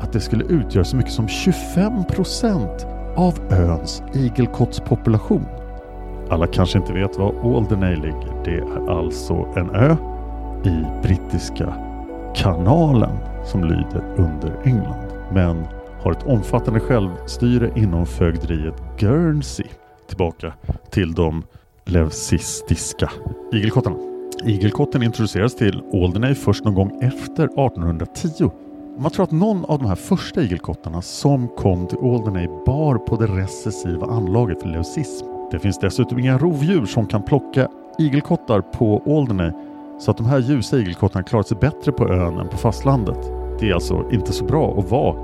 att 0.00 0.12
det 0.12 0.20
skulle 0.20 0.44
utgöra 0.44 0.84
så 0.84 0.96
mycket 0.96 1.12
som 1.12 1.28
25 1.28 2.04
procent 2.04 2.86
av 3.16 3.52
öns 3.52 4.02
igelkottspopulation. 4.14 5.46
Alla 6.30 6.46
kanske 6.46 6.78
inte 6.78 6.92
vet 6.92 7.18
var 7.18 7.56
Alderney 7.56 7.96
ligger. 7.96 8.42
Det 8.44 8.56
är 8.56 8.98
alltså 8.98 9.34
en 9.56 9.70
ö 9.70 9.96
i 10.64 11.02
Brittiska 11.02 11.74
kanalen 12.34 13.16
som 13.44 13.64
lyder 13.64 14.02
under 14.16 14.60
England. 14.64 15.06
Men 15.32 15.66
har 16.02 16.12
ett 16.12 16.26
omfattande 16.26 16.80
självstyre 16.80 17.70
inom 17.76 18.06
fögderiet 18.06 18.82
Guernsey. 18.98 19.66
Tillbaka 20.08 20.52
till 20.90 21.14
de 21.14 21.42
leucistiska 21.90 23.10
igelkottarna. 23.52 23.96
Igelkotten 24.44 25.02
introducerades 25.02 25.56
till 25.56 25.82
Alderney 25.92 26.34
först 26.34 26.64
någon 26.64 26.74
gång 26.74 27.02
efter 27.02 27.44
1810. 27.44 28.50
Man 28.98 29.10
tror 29.10 29.24
att 29.24 29.30
någon 29.30 29.64
av 29.64 29.78
de 29.78 29.88
här 29.88 29.94
första 29.94 30.42
igelkottarna 30.42 31.02
som 31.02 31.48
kom 31.48 31.86
till 31.86 31.98
Alderney 31.98 32.48
bar 32.66 32.94
på 32.98 33.16
det 33.16 33.26
recessiva 33.26 34.06
anlaget 34.06 34.62
för 34.62 34.68
leucism. 34.68 35.26
Det 35.50 35.58
finns 35.58 35.78
dessutom 35.78 36.18
inga 36.18 36.38
rovdjur 36.38 36.86
som 36.86 37.06
kan 37.06 37.22
plocka 37.22 37.68
igelkottar 37.98 38.60
på 38.60 39.02
Alderney 39.06 39.52
så 40.00 40.10
att 40.10 40.16
de 40.16 40.26
här 40.26 40.38
ljusa 40.38 40.78
igelkottarna 40.78 41.22
klarat 41.22 41.48
sig 41.48 41.56
bättre 41.56 41.92
på 41.92 42.08
ön 42.08 42.38
än 42.38 42.48
på 42.48 42.56
fastlandet. 42.56 43.30
Det 43.60 43.70
är 43.70 43.74
alltså 43.74 44.04
inte 44.12 44.32
så 44.32 44.44
bra 44.44 44.78
att 44.78 44.90
vara 44.90 45.16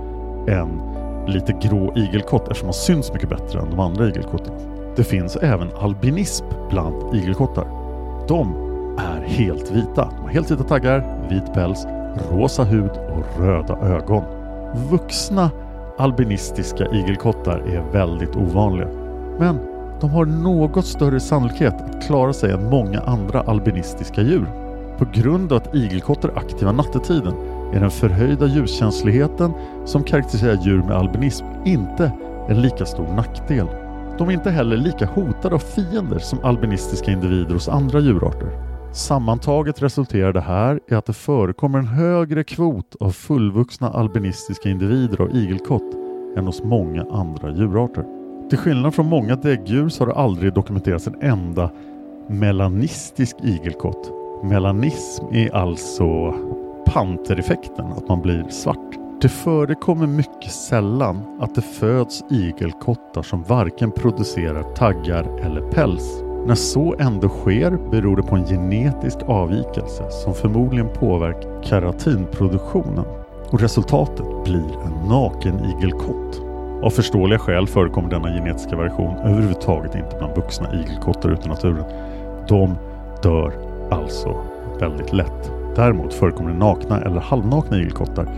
en 0.48 0.80
lite 1.26 1.52
grå 1.52 1.96
igelkott 1.96 2.42
eftersom 2.42 2.66
man 2.66 2.74
syns 2.74 3.12
mycket 3.12 3.28
bättre 3.28 3.60
än 3.60 3.70
de 3.70 3.80
andra 3.80 4.08
igelkottarna. 4.08 4.75
Det 4.96 5.04
finns 5.04 5.36
även 5.36 5.68
albinism 5.80 6.44
bland 6.70 7.14
igelkottar. 7.14 7.66
De 8.28 8.54
är 8.98 9.20
helt 9.26 9.70
vita. 9.70 10.10
De 10.16 10.22
har 10.22 10.28
helt 10.28 10.50
vita 10.50 10.62
taggar, 10.62 11.28
vit 11.30 11.54
päls, 11.54 11.86
rosa 12.30 12.64
hud 12.64 12.90
och 12.90 13.40
röda 13.40 13.76
ögon. 13.76 14.24
Vuxna 14.90 15.50
albinistiska 15.98 16.86
igelkottar 16.92 17.58
är 17.58 17.92
väldigt 17.92 18.36
ovanliga. 18.36 18.88
Men 19.38 19.58
de 20.00 20.10
har 20.10 20.24
något 20.24 20.86
större 20.86 21.20
sannolikhet 21.20 21.74
att 21.74 22.06
klara 22.06 22.32
sig 22.32 22.52
än 22.52 22.70
många 22.70 23.00
andra 23.00 23.40
albinistiska 23.40 24.22
djur. 24.22 24.46
På 24.98 25.04
grund 25.12 25.52
av 25.52 25.58
att 25.58 25.74
igelkottar 25.74 26.28
är 26.28 26.38
aktiva 26.38 26.72
nattetiden 26.72 27.34
är 27.74 27.80
den 27.80 27.90
förhöjda 27.90 28.46
ljuskänsligheten 28.46 29.52
som 29.84 30.02
karaktäriserar 30.02 30.58
djur 30.62 30.82
med 30.82 30.96
albinism 30.96 31.46
inte 31.64 32.12
en 32.48 32.60
lika 32.62 32.86
stor 32.86 33.08
nackdel. 33.16 33.66
De 34.18 34.28
är 34.28 34.32
inte 34.32 34.50
heller 34.50 34.76
lika 34.76 35.06
hotade 35.06 35.54
av 35.54 35.58
fiender 35.58 36.18
som 36.18 36.38
albinistiska 36.44 37.10
individer 37.10 37.54
hos 37.54 37.68
andra 37.68 38.00
djurarter. 38.00 38.48
Sammantaget 38.92 39.82
resulterar 39.82 40.32
det 40.32 40.40
här 40.40 40.80
i 40.88 40.94
att 40.94 41.06
det 41.06 41.12
förekommer 41.12 41.78
en 41.78 41.86
högre 41.86 42.44
kvot 42.44 42.96
av 43.00 43.10
fullvuxna 43.10 43.90
albinistiska 43.90 44.68
individer 44.68 45.20
av 45.20 45.36
igelkott 45.36 45.94
än 46.36 46.46
hos 46.46 46.62
många 46.62 47.06
andra 47.10 47.50
djurarter. 47.50 48.04
Till 48.48 48.58
skillnad 48.58 48.94
från 48.94 49.06
många 49.06 49.36
däggdjur 49.36 49.88
så 49.88 50.02
har 50.04 50.06
det 50.06 50.14
aldrig 50.14 50.54
dokumenterats 50.54 51.06
en 51.06 51.22
enda 51.22 51.70
melanistisk 52.28 53.36
igelkott. 53.42 54.12
Melanism 54.44 55.24
är 55.32 55.54
alltså 55.54 56.34
pantereffekten, 56.86 57.86
att 57.86 58.08
man 58.08 58.22
blir 58.22 58.48
svart. 58.48 59.05
Det 59.26 59.30
förekommer 59.30 60.06
mycket 60.06 60.52
sällan 60.52 61.38
att 61.40 61.54
det 61.54 61.62
föds 61.62 62.24
igelkottar 62.30 63.22
som 63.22 63.42
varken 63.42 63.90
producerar 63.90 64.62
taggar 64.62 65.40
eller 65.40 65.60
päls. 65.60 66.22
När 66.46 66.54
så 66.54 66.94
ändå 66.98 67.28
sker 67.28 67.90
beror 67.90 68.16
det 68.16 68.22
på 68.22 68.36
en 68.36 68.46
genetisk 68.46 69.16
avvikelse 69.26 70.10
som 70.10 70.34
förmodligen 70.34 70.88
påverkar 70.88 71.62
keratinproduktionen 71.62 73.04
och 73.50 73.60
resultatet 73.60 74.44
blir 74.44 74.78
en 74.84 75.08
naken 75.08 75.64
igelkott. 75.64 76.40
Av 76.82 76.90
förståeliga 76.90 77.38
skäl 77.38 77.66
förekommer 77.66 78.10
denna 78.10 78.28
genetiska 78.28 78.76
variation 78.76 79.16
överhuvudtaget 79.16 79.94
inte 79.94 80.16
bland 80.18 80.36
vuxna 80.36 80.74
igelkottar 80.74 81.30
ute 81.30 81.46
i 81.46 81.48
naturen. 81.48 81.84
De 82.48 82.74
dör 83.22 83.52
alltså 83.90 84.36
väldigt 84.80 85.12
lätt. 85.12 85.52
Däremot 85.76 86.14
förekommer 86.14 86.50
det 86.50 86.58
nakna 86.58 87.00
eller 87.00 87.20
halvnakna 87.20 87.76
igelkottar 87.76 88.28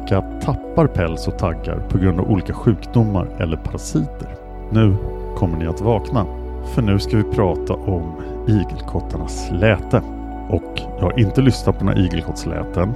vilka 0.00 0.20
tappar 0.40 0.86
päls 0.86 1.28
och 1.28 1.38
taggar 1.38 1.88
på 1.88 1.98
grund 1.98 2.20
av 2.20 2.30
olika 2.30 2.52
sjukdomar 2.52 3.36
eller 3.38 3.56
parasiter. 3.56 4.36
Nu 4.72 4.96
kommer 5.36 5.58
ni 5.58 5.66
att 5.66 5.80
vakna. 5.80 6.26
För 6.74 6.82
nu 6.82 6.98
ska 6.98 7.16
vi 7.16 7.22
prata 7.22 7.74
om 7.74 8.22
igelkottarnas 8.48 9.50
läte. 9.52 10.02
Och 10.50 10.80
jag 10.98 11.02
har 11.02 11.18
inte 11.18 11.40
lyssnat 11.40 11.78
på 11.78 11.84
några 11.84 11.98
igelkottsläten 11.98 12.94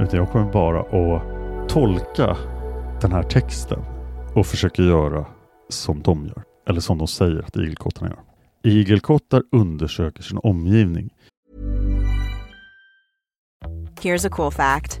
utan 0.00 0.18
jag 0.18 0.30
kommer 0.30 0.52
bara 0.52 0.80
att 0.80 1.22
tolka 1.68 2.36
den 3.00 3.12
här 3.12 3.22
texten 3.22 3.78
och 4.34 4.46
försöka 4.46 4.82
göra 4.82 5.24
som 5.68 6.02
de 6.02 6.26
gör. 6.26 6.42
Eller 6.68 6.80
som 6.80 6.98
de 6.98 7.06
säger 7.06 7.42
att 7.42 7.56
igelkottarna 7.56 8.08
gör. 8.10 8.72
Igelkottar 8.72 9.42
undersöker 9.52 10.22
sin 10.22 10.38
omgivning. 10.42 11.10
Here's 14.00 14.26
a 14.26 14.30
cool 14.30 14.52
fact 14.52 15.00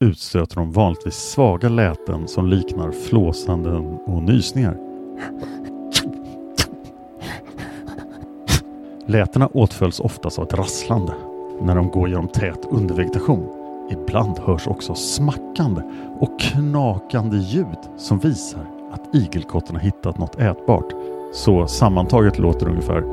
Utstöter 0.00 0.56
de 0.56 0.72
vanligtvis 0.72 1.14
svaga 1.14 1.68
läten 1.68 2.28
som 2.28 2.46
liknar 2.46 2.92
flåsanden 2.92 3.98
och 4.06 4.22
nysningar. 4.22 4.76
Lätena 9.06 9.46
åtföljs 9.46 10.00
oftast 10.00 10.38
av 10.38 10.44
ett 10.44 10.54
rasslande 10.54 11.14
när 11.60 11.76
de 11.76 11.90
går 11.90 12.08
genom 12.08 12.28
tät 12.28 12.64
undervegetation. 12.70 13.48
Ibland 13.90 14.38
hörs 14.38 14.66
också 14.66 14.94
smackande 14.94 15.82
och 16.20 16.40
knakande 16.40 17.36
ljud 17.36 17.78
som 17.96 18.18
visar 18.18 18.66
att 18.92 19.14
igelkotten 19.14 19.76
har 19.76 19.82
hittat 19.82 20.18
något 20.18 20.40
ätbart. 20.40 20.92
Så 21.32 21.66
sammantaget 21.66 22.38
låter 22.38 22.66
det 22.66 22.72
ungefär 22.72 23.04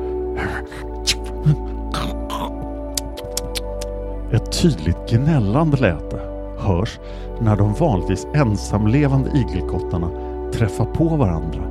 ett 4.36 4.62
tydligt 4.62 5.10
gnällande 5.10 5.78
läte 5.78 6.35
hörs 6.66 7.00
när 7.40 7.56
de 7.56 7.74
vanligtvis 7.74 8.28
ensamlevande 8.34 9.30
igelkottarna 9.30 10.10
träffar 10.54 10.86
på 10.86 11.08
varandra 11.08 11.62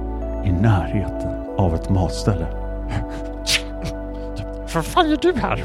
i 0.45 0.53
närheten 0.53 1.31
av 1.57 1.75
ett 1.75 1.91
matställe. 1.91 2.47
Vad 4.75 4.85
fan 4.85 5.11
gör 5.11 5.19
du 5.23 5.33
här? 5.37 5.65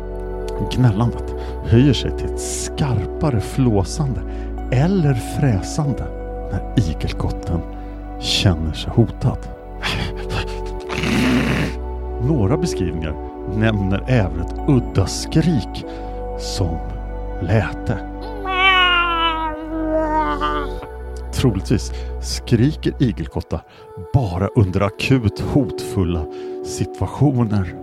Gnällandet 0.72 1.36
höjer 1.66 1.94
sig 1.94 2.18
till 2.18 2.34
ett 2.34 2.42
skarpare 2.42 3.42
flåsande 3.42 4.22
eller 4.72 5.14
fräsande 5.14 6.04
när 6.52 6.74
igelkotten 6.76 7.62
känner 8.20 8.74
sig 8.74 8.92
hotad. 8.92 9.38
Några 12.22 12.58
beskrivningar 12.58 13.16
nämner 13.58 14.04
även 14.08 14.42
ett 14.42 14.56
udda 14.68 15.08
skrik 15.08 15.86
som 16.40 16.78
läte. 17.42 18.09
Troligtvis 21.40 21.92
skriker 22.22 22.94
igelkottar 23.00 23.62
bara 24.14 24.48
under 24.48 24.82
akut 24.82 25.40
hotfulla 25.40 26.26
situationer. 26.66 27.76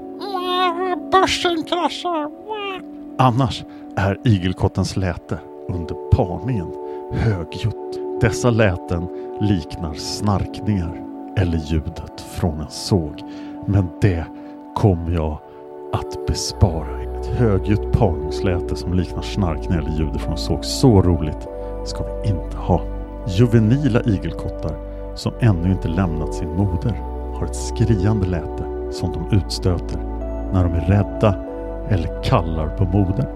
Börsen 1.12 1.64
kraschar! 1.64 2.30
Annars 3.18 3.64
är 3.96 4.18
igelkottens 4.24 4.96
läte 4.96 5.38
under 5.68 5.94
parningen 6.16 6.72
högljutt. 7.12 8.20
Dessa 8.20 8.50
läten 8.50 9.08
liknar 9.40 9.94
snarkningar 9.94 11.02
eller 11.36 11.58
ljudet 11.58 12.20
från 12.20 12.60
en 12.60 12.70
såg. 12.70 13.22
Men 13.66 13.88
det 14.00 14.24
kommer 14.74 15.12
jag 15.12 15.38
att 15.92 16.26
bespara 16.26 17.02
er. 17.02 17.20
Ett 17.20 17.26
högljutt 17.26 17.92
parningsläte 17.92 18.76
som 18.76 18.94
liknar 18.94 19.22
snarkningar 19.22 19.78
eller 19.82 19.98
ljudet 19.98 20.20
från 20.20 20.32
en 20.32 20.38
såg. 20.38 20.64
Så 20.64 21.02
roligt 21.02 21.48
ska 21.84 22.04
vi 22.04 22.28
inte 22.28 22.56
ha. 22.56 22.95
Juvenila 23.28 24.00
igelkottar 24.00 24.76
som 25.14 25.32
ännu 25.40 25.70
inte 25.72 25.88
lämnat 25.88 26.34
sin 26.34 26.56
moder 26.56 27.02
har 27.34 27.44
ett 27.46 27.56
skriande 27.56 28.26
läte 28.26 28.64
som 28.92 29.12
de 29.12 29.36
utstöter 29.36 29.98
när 30.52 30.64
de 30.64 30.72
är 30.72 30.86
rädda 30.86 31.34
eller 31.88 32.22
kallar 32.22 32.68
på 32.68 32.84
modern. 32.84 33.26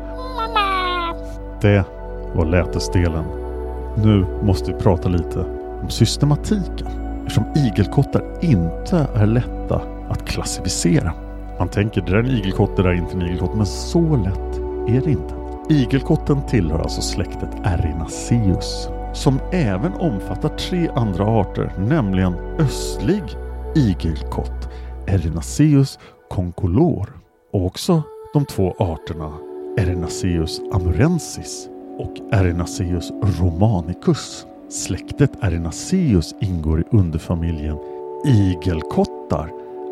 Det 1.61 1.85
var 2.35 2.45
lätesdelen. 2.45 3.25
Nu 3.97 4.27
måste 4.43 4.73
vi 4.73 4.79
prata 4.79 5.09
lite 5.09 5.39
om 5.83 5.89
systematiken 5.89 6.87
eftersom 7.21 7.45
igelkottar 7.57 8.23
inte 8.41 9.07
är 9.15 9.27
lätta 9.27 9.83
att 10.09 10.25
klassificera. 10.25 11.13
Man 11.59 11.69
tänker 11.69 12.01
det 12.01 12.11
där 12.11 12.19
är 12.19 12.23
en 12.23 12.31
igelkott, 12.31 12.77
det 12.77 12.83
där 12.83 12.91
är 12.91 12.95
inte 12.95 13.17
en 13.17 13.23
igelkott, 13.23 13.55
men 13.55 13.67
så 13.67 14.17
lätt 14.17 14.59
är 14.89 15.01
det 15.05 15.11
inte. 15.11 15.35
Igelkotten 15.69 16.43
tillhör 16.43 16.79
alltså 16.79 17.01
släktet 17.01 17.51
Erinaceus 17.65 18.89
som 19.13 19.41
även 19.53 19.93
omfattar 19.93 20.49
tre 20.49 20.89
andra 20.95 21.25
arter, 21.25 21.73
nämligen 21.79 22.35
östlig 22.59 23.23
igelkott, 23.75 24.69
Erinaceus 25.07 25.99
concolor 26.29 27.09
och 27.53 27.67
också 27.67 28.03
de 28.33 28.45
två 28.45 28.75
arterna 28.79 29.33
Erinaceus 29.79 30.61
amurensis 30.73 31.69
och 31.99 32.15
Erinaceus 32.33 33.11
romanicus. 33.41 34.47
Släktet 34.69 35.31
Erinaceus 35.41 36.35
ingår 36.41 36.81
i 36.81 36.85
underfamiljen 36.91 37.79
igelkottar 38.25 39.51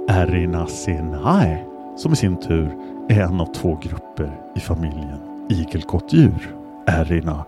Erinaceae 0.08 1.64
som 1.96 2.12
i 2.12 2.16
sin 2.16 2.36
tur 2.36 2.76
är 3.08 3.20
en 3.20 3.40
av 3.40 3.54
två 3.54 3.78
grupper 3.82 4.40
i 4.56 4.60
familjen 4.60 5.18
igelkottdjur. 5.48 6.54
Erina 6.86 7.44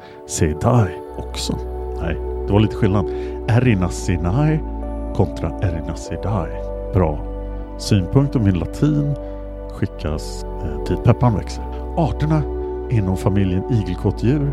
också. 1.29 1.59
Nej, 2.03 2.17
det 2.47 2.53
var 2.53 2.61
lite 2.61 2.77
skillnad. 2.77 3.07
Erina 3.49 3.89
Sinai 3.89 4.59
kontra 5.15 5.51
Erinasidai. 5.63 6.51
Bra. 6.95 7.19
Synpunkt 7.79 8.37
om 8.37 8.45
min 8.45 8.59
latin 8.59 9.15
skickas 9.73 10.45
eh, 10.45 10.85
dit 10.89 11.05
pepparn 11.05 11.35
växer. 11.35 11.65
Arterna 11.97 12.43
inom 12.91 13.17
familjen 13.17 13.63
igelkottdjur 13.71 14.53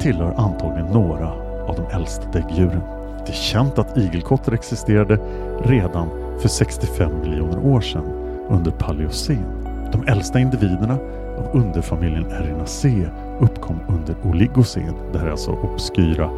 tillhör 0.00 0.34
antagligen 0.36 0.92
några 0.92 1.32
av 1.66 1.76
de 1.76 1.96
äldsta 1.96 2.30
däggdjuren. 2.32 2.80
Det 3.26 3.32
är 3.32 3.36
känt 3.36 3.78
att 3.78 3.96
igelkottar 3.96 4.52
existerade 4.52 5.18
redan 5.64 6.08
för 6.40 6.48
65 6.48 7.20
miljoner 7.20 7.66
år 7.66 7.80
sedan 7.80 8.04
under 8.48 8.70
Paleocen. 8.70 9.44
De 9.92 10.04
äldsta 10.06 10.40
individerna 10.40 10.98
av 11.38 11.48
underfamiljen 11.52 12.26
Erinacea 12.30 13.10
uppkom 13.40 13.76
under 13.88 14.16
Oligocen. 14.24 14.94
Det 15.12 15.18
här 15.18 15.26
är 15.26 15.30
alltså 15.30 15.50
obskyra 15.50 16.30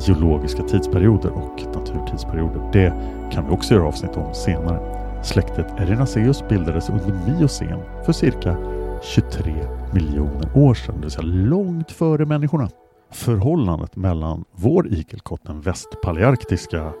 geologiska 0.00 0.62
tidsperioder 0.62 1.30
och 1.30 1.62
naturtidsperioder. 1.74 2.70
Det 2.72 2.92
kan 3.32 3.46
vi 3.46 3.50
också 3.50 3.74
göra 3.74 3.86
avsnitt 3.86 4.16
om 4.16 4.34
senare. 4.34 4.80
Släktet 5.24 5.66
Erinaceus 5.78 6.48
bildades 6.48 6.90
under 6.90 7.12
Miocen 7.26 7.78
för 8.04 8.12
cirka 8.12 8.56
23 9.02 9.54
miljoner 9.94 10.50
år 10.54 10.74
sedan, 10.74 10.94
det 10.94 11.00
vill 11.00 11.10
säga 11.10 11.26
långt 11.26 11.92
före 11.92 12.26
människorna. 12.26 12.68
Förhållandet 13.10 13.96
mellan 13.96 14.44
vår 14.52 14.86
igelkott, 14.92 15.40
den 15.46 15.60
västpalearktiska 15.60 16.92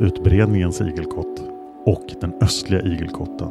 utbredningens 0.00 0.80
igelkott 0.80 1.42
och 1.86 2.04
den 2.20 2.34
östliga 2.42 2.82
igelkotten 2.82 3.48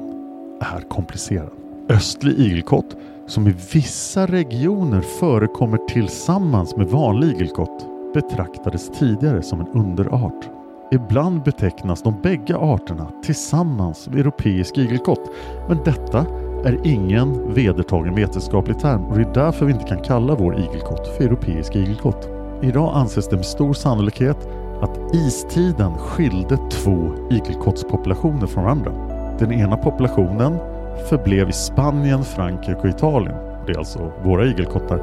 är 0.62 0.90
komplicerad. 0.90 1.52
Östlig 1.90 2.40
igelkott 2.40 2.96
som 3.28 3.48
i 3.48 3.56
vissa 3.74 4.26
regioner 4.26 5.02
förekommer 5.02 5.78
tillsammans 5.78 6.76
med 6.76 6.88
vanlig 6.88 7.28
igelkott 7.28 7.88
betraktades 8.14 8.90
tidigare 8.90 9.42
som 9.42 9.62
en 9.62 9.68
underart. 9.68 10.50
Ibland 10.92 11.44
betecknas 11.44 12.02
de 12.02 12.22
bägge 12.22 12.58
arterna 12.58 13.12
tillsammans 13.24 14.10
med 14.10 14.20
europeisk 14.20 14.78
igelkott 14.78 15.32
men 15.68 15.78
detta 15.86 16.26
är 16.66 16.88
ingen 16.88 17.54
vedertagen 17.54 18.16
vetenskaplig 18.16 18.80
term 18.80 19.06
och 19.06 19.18
det 19.18 19.24
är 19.24 19.34
därför 19.34 19.66
vi 19.66 19.74
inte 19.74 19.86
kan 19.86 20.04
kalla 20.04 20.36
vår 20.36 20.60
igelkott 20.60 21.08
för 21.18 21.24
europeisk 21.24 21.76
igelkott. 21.76 22.30
Idag 22.62 22.92
anses 22.96 23.30
det 23.30 23.36
med 23.36 23.46
stor 23.46 23.74
sannolikhet 23.74 24.48
att 24.82 25.16
istiden 25.16 25.98
skilde 25.98 26.58
två 26.72 27.10
igelkottspopulationer 27.32 28.48
från 28.48 28.64
varandra. 28.64 28.92
Den 29.40 29.52
ena 29.52 29.78
populationen 29.78 30.77
förblev 31.10 31.50
i 31.50 31.54
Spanien, 31.54 32.24
Frankrike 32.24 32.80
och 32.80 32.86
Italien. 32.86 33.36
Det 33.66 33.72
är 33.72 33.78
alltså 33.78 34.12
våra 34.24 34.46
igelkottar. 34.46 35.00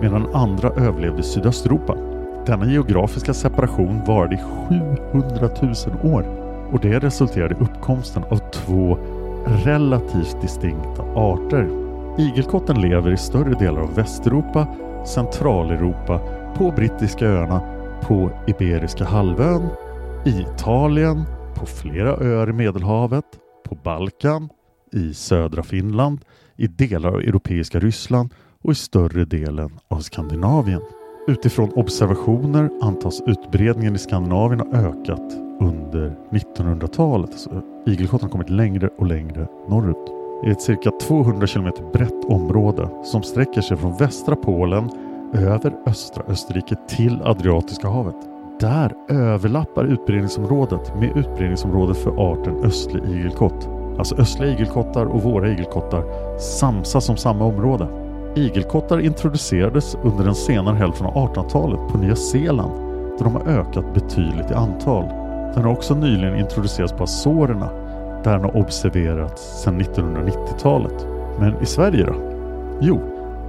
Medan 0.00 0.34
andra 0.34 0.68
överlevde 0.68 1.20
i 1.20 1.22
Sydösteuropa. 1.22 1.96
Denna 2.46 2.66
geografiska 2.66 3.34
separation 3.34 4.04
varade 4.06 4.34
i 4.34 4.38
700 4.68 5.48
000 6.02 6.14
år 6.14 6.24
och 6.72 6.80
det 6.80 6.98
resulterade 6.98 7.54
i 7.54 7.58
uppkomsten 7.62 8.22
av 8.24 8.38
två 8.52 8.98
relativt 9.64 10.40
distinkta 10.40 11.02
arter. 11.02 11.68
Igelkotten 12.18 12.80
lever 12.80 13.10
i 13.10 13.16
större 13.16 13.54
delar 13.54 13.80
av 13.80 13.94
Västeuropa, 13.94 14.66
Centraleuropa, 15.06 16.20
på 16.56 16.70
Brittiska 16.70 17.26
öarna, 17.26 17.60
på 18.02 18.30
Iberiska 18.46 19.04
halvön, 19.04 19.68
i 20.24 20.40
Italien, 20.40 21.24
på 21.54 21.66
flera 21.66 22.10
öar 22.10 22.50
i 22.50 22.52
Medelhavet, 22.52 23.24
på 23.68 23.74
Balkan, 23.74 24.48
i 24.92 25.14
södra 25.14 25.62
Finland, 25.62 26.20
i 26.56 26.66
delar 26.66 27.08
av 27.08 27.20
europeiska 27.20 27.78
Ryssland 27.78 28.34
och 28.62 28.72
i 28.72 28.74
större 28.74 29.24
delen 29.24 29.70
av 29.88 29.98
Skandinavien. 30.00 30.80
Utifrån 31.28 31.72
observationer 31.72 32.70
antas 32.82 33.22
utbredningen 33.26 33.94
i 33.94 33.98
Skandinavien 33.98 34.60
ha 34.60 34.78
ökat 34.78 35.32
under 35.60 36.16
1900-talet. 36.30 37.34
Så 37.34 37.62
igelkotten 37.86 38.26
har 38.26 38.32
kommit 38.32 38.50
längre 38.50 38.88
och 38.98 39.06
längre 39.06 39.48
norrut. 39.68 40.20
I 40.46 40.50
ett 40.50 40.62
cirka 40.62 40.90
200 40.90 41.46
km 41.46 41.72
brett 41.92 42.24
område 42.24 42.90
som 43.04 43.22
sträcker 43.22 43.60
sig 43.60 43.76
från 43.76 43.96
västra 43.96 44.36
Polen 44.36 44.90
över 45.34 45.76
östra 45.86 46.24
Österrike 46.28 46.76
till 46.88 47.22
Adriatiska 47.22 47.88
havet. 47.88 48.16
Där 48.60 48.92
överlappar 49.08 49.84
utbredningsområdet 49.84 50.96
med 50.96 51.16
utbredningsområdet 51.16 51.96
för 51.96 52.32
arten 52.32 52.64
östlig 52.64 53.04
igelkott. 53.04 53.79
Alltså 54.00 54.16
östliga 54.20 54.50
igelkottar 54.50 55.06
och 55.06 55.22
våra 55.22 55.48
igelkottar 55.48 56.04
samsas 56.38 57.08
om 57.08 57.16
samma 57.16 57.44
område. 57.44 57.86
Igelkottar 58.36 59.00
introducerades 59.00 59.96
under 60.02 60.24
den 60.24 60.34
senare 60.34 60.76
hälften 60.76 61.06
av 61.06 61.14
1800-talet 61.14 61.80
på 61.92 61.98
Nya 61.98 62.16
Zeeland 62.16 62.72
där 63.18 63.24
de 63.24 63.34
har 63.34 63.42
ökat 63.42 63.94
betydligt 63.94 64.50
i 64.50 64.54
antal. 64.54 65.04
Den 65.54 65.64
har 65.64 65.72
också 65.72 65.94
nyligen 65.94 66.36
introducerats 66.36 66.92
på 66.92 67.02
Azorerna 67.02 67.70
där 68.24 68.32
den 68.32 68.40
har 68.40 68.56
observerats 68.56 69.62
sedan 69.62 69.80
1990-talet. 69.80 71.06
Men 71.38 71.62
i 71.62 71.66
Sverige 71.66 72.04
då? 72.06 72.14
Jo, 72.80 73.00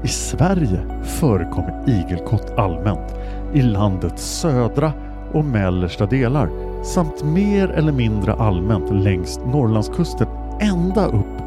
i 0.04 0.08
Sverige 0.08 0.80
förekommer 1.04 1.84
igelkott 1.88 2.54
allmänt 2.58 3.16
i 3.54 3.62
landets 3.62 4.40
södra 4.40 4.94
och 5.34 5.46
mellersta 5.46 6.06
delar 6.06 6.50
samt 6.84 7.24
mer 7.24 7.68
eller 7.68 7.92
mindre 7.92 8.34
allmänt 8.34 8.92
längs 8.92 9.40
Norrlandskusten 9.46 10.28
ända 10.62 11.08
upp 11.08 11.38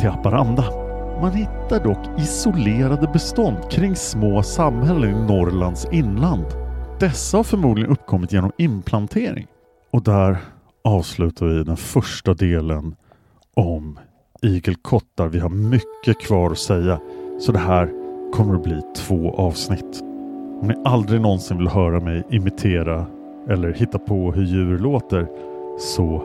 till 0.00 0.08
Haparanda. 0.08 0.64
Man 1.20 1.32
hittar 1.32 1.84
dock 1.84 2.18
isolerade 2.18 3.08
bestånd 3.12 3.70
kring 3.70 3.96
små 3.96 4.42
samhällen 4.42 5.10
i 5.10 5.26
Norrlands 5.26 5.86
inland. 5.92 6.44
Dessa 7.00 7.36
har 7.36 7.44
förmodligen 7.44 7.90
uppkommit 7.90 8.32
genom 8.32 8.52
inplantering. 8.58 9.46
Och 9.90 10.02
där 10.02 10.36
avslutar 10.84 11.46
vi 11.46 11.64
den 11.64 11.76
första 11.76 12.34
delen 12.34 12.96
om 13.54 13.98
igelkottar. 14.42 15.28
Vi 15.28 15.38
har 15.38 15.48
mycket 15.48 16.20
kvar 16.20 16.50
att 16.50 16.58
säga. 16.58 17.00
Så 17.40 17.52
det 17.52 17.58
här 17.58 17.90
kommer 18.32 18.54
att 18.54 18.62
bli 18.62 18.80
två 18.96 19.34
avsnitt. 19.34 20.02
Om 20.60 20.68
ni 20.68 20.74
aldrig 20.84 21.20
någonsin 21.20 21.58
vill 21.58 21.68
höra 21.68 22.00
mig 22.00 22.22
imitera 22.30 23.06
eller 23.48 23.72
hitta 23.72 23.98
på 23.98 24.32
hur 24.32 24.44
djur 24.44 24.78
låter 24.78 25.26
så 25.78 26.22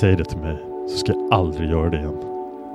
säg 0.00 0.16
det 0.16 0.24
till 0.24 0.38
mig 0.38 0.69
så 0.90 0.96
ska 0.96 1.12
jag 1.12 1.38
aldrig 1.38 1.70
göra 1.70 1.90
det 1.90 1.96
igen. 1.96 2.16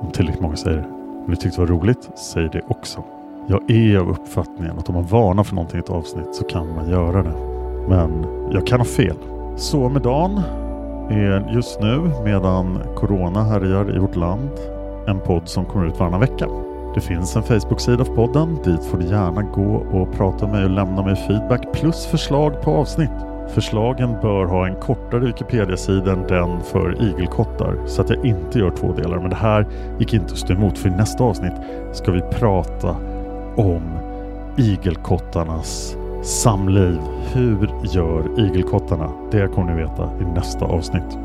Om 0.00 0.10
tillräckligt 0.10 0.42
många 0.42 0.56
säger 0.56 0.76
det. 0.76 0.88
Om 1.24 1.24
ni 1.26 1.36
tyckte 1.36 1.60
det 1.60 1.66
var 1.66 1.80
roligt, 1.80 2.10
säg 2.14 2.48
det 2.52 2.60
också. 2.68 3.04
Jag 3.46 3.70
är 3.70 3.98
av 3.98 4.10
uppfattningen 4.10 4.78
att 4.78 4.88
om 4.88 4.94
man 4.94 5.06
varnar 5.06 5.44
för 5.44 5.54
någonting 5.54 5.76
i 5.76 5.80
ett 5.80 5.90
avsnitt 5.90 6.34
så 6.34 6.44
kan 6.44 6.74
man 6.74 6.90
göra 6.90 7.22
det. 7.22 7.34
Men 7.88 8.26
jag 8.52 8.66
kan 8.66 8.80
ha 8.80 8.84
fel. 8.84 9.16
Så 9.56 9.88
med 9.88 10.02
dagen 10.02 10.40
är 11.10 11.50
just 11.54 11.80
nu 11.80 12.10
medan 12.24 12.78
Corona 12.96 13.42
härjar 13.42 13.96
i 13.96 13.98
vårt 13.98 14.16
land 14.16 14.50
en 15.06 15.20
podd 15.20 15.48
som 15.48 15.64
kommer 15.64 15.86
ut 15.86 15.98
varannan 15.98 16.20
vecka. 16.20 16.48
Det 16.94 17.00
finns 17.00 17.36
en 17.36 17.42
Facebook-sida 17.42 18.04
för 18.04 18.14
podden. 18.14 18.58
Dit 18.64 18.84
får 18.84 18.98
du 18.98 19.06
gärna 19.06 19.42
gå 19.42 19.74
och 19.92 20.12
prata 20.12 20.46
med 20.46 20.54
mig 20.54 20.64
och 20.64 20.70
lämna 20.70 21.02
mig 21.02 21.16
feedback 21.16 21.72
plus 21.72 22.06
förslag 22.06 22.62
på 22.62 22.70
avsnitt. 22.70 23.35
Förslagen 23.48 24.16
bör 24.22 24.44
ha 24.44 24.66
en 24.66 24.74
kortare 24.74 25.20
Wikipedia-sida 25.20 26.12
än 26.12 26.26
den 26.26 26.60
för 26.62 27.02
igelkottar 27.02 27.86
så 27.86 28.02
att 28.02 28.10
jag 28.10 28.26
inte 28.26 28.58
gör 28.58 28.70
två 28.70 28.92
delar. 28.92 29.18
Men 29.18 29.30
det 29.30 29.36
här 29.36 29.66
gick 29.98 30.14
inte 30.14 30.32
att 30.32 30.38
stå 30.38 30.52
emot 30.52 30.78
för 30.78 30.88
i 30.88 30.92
nästa 30.92 31.24
avsnitt 31.24 31.52
ska 31.92 32.12
vi 32.12 32.20
prata 32.20 32.96
om 33.56 33.82
igelkottarnas 34.56 35.96
samliv. 36.22 36.98
Hur 37.32 37.70
gör 37.84 38.40
igelkottarna? 38.40 39.12
Det 39.30 39.48
kommer 39.48 39.74
ni 39.74 39.82
veta 39.82 40.10
i 40.20 40.24
nästa 40.24 40.64
avsnitt. 40.64 41.18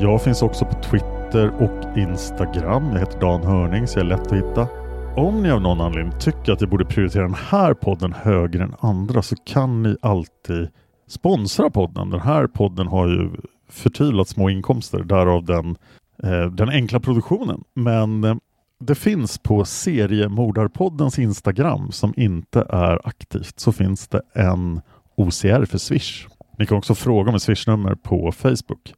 Jag 0.00 0.22
finns 0.22 0.42
också 0.42 0.64
på 0.64 0.74
Twitter 0.74 1.50
och 1.58 1.98
Instagram. 1.98 2.90
Jag 2.92 2.98
heter 2.98 3.20
Dan 3.20 3.42
Hörning 3.42 3.86
så 3.86 3.98
jag 3.98 4.04
är 4.04 4.08
lätt 4.08 4.26
att 4.26 4.32
hitta. 4.32 4.68
Om 5.16 5.42
ni 5.42 5.50
av 5.50 5.60
någon 5.60 5.80
anledning 5.80 6.18
tycker 6.18 6.52
att 6.52 6.60
jag 6.60 6.70
borde 6.70 6.84
prioritera 6.84 7.22
den 7.22 7.36
här 7.50 7.74
podden 7.74 8.12
högre 8.12 8.62
än 8.62 8.74
andra 8.80 9.22
så 9.22 9.36
kan 9.44 9.82
ni 9.82 9.96
alltid 10.02 10.68
sponsra 11.06 11.70
podden. 11.70 12.10
Den 12.10 12.20
här 12.20 12.46
podden 12.46 12.86
har 12.86 13.08
ju 13.08 13.30
förtvivlat 13.68 14.28
små 14.28 14.50
inkomster, 14.50 15.02
därav 15.02 15.44
den, 15.44 15.76
eh, 16.22 16.50
den 16.50 16.68
enkla 16.68 17.00
produktionen. 17.00 17.64
Men 17.74 18.24
eh, 18.24 18.36
det 18.80 18.94
finns 18.94 19.38
på 19.38 19.64
seriemordarpoddens 19.64 21.18
Instagram 21.18 21.92
som 21.92 22.14
inte 22.16 22.66
är 22.68 23.08
aktivt 23.08 23.60
så 23.60 23.72
finns 23.72 24.08
det 24.08 24.22
en 24.34 24.80
OCR 25.16 25.64
för 25.64 25.78
Swish. 25.78 26.26
Ni 26.58 26.66
kan 26.66 26.78
också 26.78 26.94
fråga 26.94 27.28
om 27.28 27.36
ett 27.36 27.42
Swish-nummer 27.42 27.94
på 27.94 28.32
Facebook. 28.32 28.94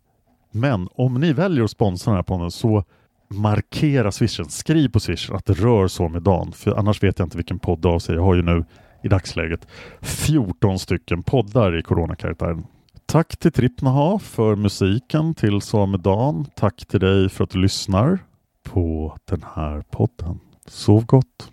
Men 0.53 0.89
om 0.95 1.15
ni 1.15 1.33
väljer 1.33 1.65
att 1.65 1.71
sponsra 1.71 2.11
den 2.11 2.17
här 2.17 2.23
podden 2.23 2.51
så 2.51 2.85
markera 3.31 4.13
swishen. 4.13 4.49
Skriv 4.49 4.89
på 4.89 5.01
swishen 5.01 5.37
att 5.37 5.47
det 5.47 5.53
rör 5.53 5.89
så 5.89 6.09
med 6.09 6.23
Dan. 6.23 6.53
För 6.53 6.79
annars 6.79 7.03
vet 7.03 7.19
jag 7.19 7.27
inte 7.27 7.37
vilken 7.37 7.59
podd 7.59 7.87
av 7.87 7.99
sig. 7.99 8.15
Jag 8.15 8.23
har 8.23 8.35
ju 8.35 8.43
nu 8.43 8.65
i 9.03 9.09
dagsläget 9.09 9.67
14 10.01 10.79
stycken 10.79 11.23
poddar 11.23 11.79
i 11.79 11.83
coronakaraktären. 11.83 12.67
Tack 13.07 13.37
till 13.37 13.53
Trippnaha 13.53 14.19
för 14.19 14.57
musiken 14.57 15.35
till 15.35 15.61
Samedan. 15.61 16.47
Tack 16.57 16.87
till 16.87 17.01
dig 17.01 17.29
för 17.29 17.45
att 17.45 17.51
du 17.51 17.59
lyssnar 17.59 18.19
på 18.63 19.17
den 19.25 19.45
här 19.55 19.83
podden. 19.91 20.41
Sov 20.67 21.07
gott! 21.07 21.53